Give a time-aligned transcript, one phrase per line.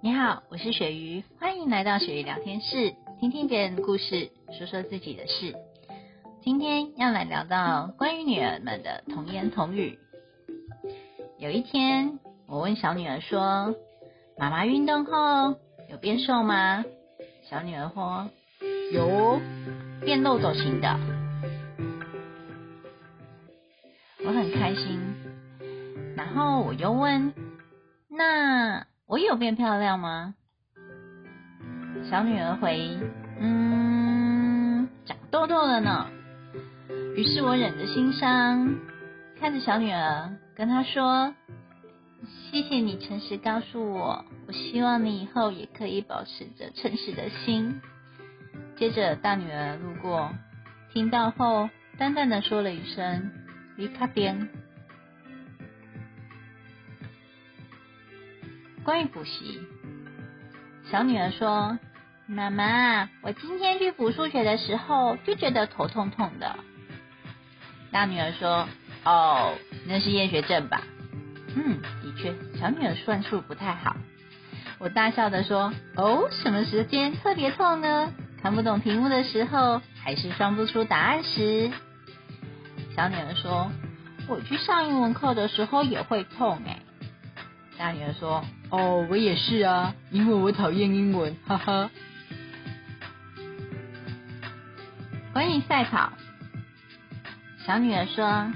[0.00, 5.54] 你好，我是雪鱼，欢迎来到雪鱼聊天室，听听别人的故事，说说自己的事。
[6.42, 9.98] 今天要来聊到关于女儿们的童言童语。
[11.38, 13.74] 有一天，我问小女儿说
[14.38, 15.56] ：“妈妈运动后
[15.90, 16.84] 有变瘦吗？”
[17.50, 18.30] 小女儿说
[18.92, 19.40] ：“有，
[20.04, 20.98] 变漏斗型的。”
[24.24, 25.27] 我很开心。
[26.18, 27.32] 然后我又问
[28.10, 30.34] ：“那我有变漂亮吗？”
[32.10, 32.98] 小女儿回
[33.38, 36.08] ：“嗯，长痘痘了呢。”
[37.14, 38.80] 于是我忍着心伤，
[39.38, 41.32] 看着小女儿，跟她说
[42.50, 47.80] ：“谢谢你诚实告诉我，我希望你以后也可以保持着诚实的心。”
[48.76, 50.32] 接着大女儿路过，
[50.92, 53.30] 听到后淡淡的说了一声
[53.78, 54.48] ：“离开边。”
[58.88, 59.60] 关于补习，
[60.90, 61.78] 小女儿说
[62.26, 66.56] ：“妈妈，我今天去补数学的时候就觉得头痛痛的。”
[67.92, 68.66] 大女儿说
[69.04, 69.52] ：“哦，
[69.86, 70.80] 那是厌学症吧？”
[71.54, 73.94] 嗯，的确，小女儿算术不太好。
[74.78, 78.10] 我大笑的说：“哦，什么时间特别痛呢？
[78.40, 81.70] 看不懂题目的时候，还是算不出答案时？”
[82.96, 83.70] 小女儿说
[84.26, 86.77] ：“我去上英文课的时候也会痛哎。”
[87.78, 91.90] 大女儿说：“哦，我也是啊，因为我讨厌英文，哈哈。”
[95.32, 96.12] 关于赛跑。
[97.64, 98.52] 小女儿说：“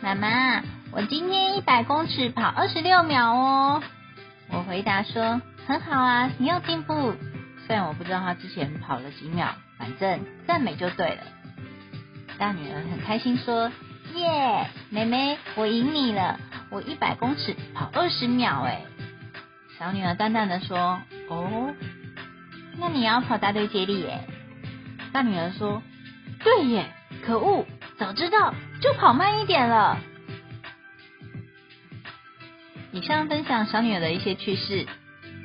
[0.00, 3.82] 妈妈，我今天一百公尺跑二十六秒哦。”
[4.52, 7.14] 我回答说：“很好啊，你有进步。”
[7.66, 11.22] 虽然我不知道她之前跑了几秒，反正赞美就对了。
[12.38, 13.72] 大女儿很开心说
[14.14, 16.38] ：“耶，妹妹，我赢你了！
[16.70, 18.82] 我一百公尺跑二十秒哎。”
[19.78, 21.74] 小女儿淡淡的说：“哦，
[22.78, 24.24] 那你要跑大队接力耶？”
[25.12, 25.82] 大女儿说
[26.44, 26.86] ：“对耶，
[27.24, 27.66] 可恶。”
[27.98, 29.98] 早知道就跑慢一点了。
[32.92, 34.86] 以上分享小女儿的一些趣事，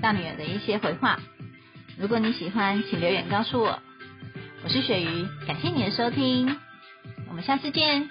[0.00, 1.18] 大女儿的一些回话。
[1.98, 3.80] 如果你喜欢，请留言告诉我。
[4.62, 6.58] 我是鳕鱼，感谢你的收听，
[7.28, 8.08] 我们下次见。